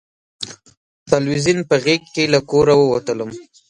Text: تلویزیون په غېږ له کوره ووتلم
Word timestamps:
تلویزیون 1.11 1.59
په 1.69 1.75
غېږ 1.83 2.03
له 2.33 2.39
کوره 2.49 2.73
ووتلم 2.77 3.29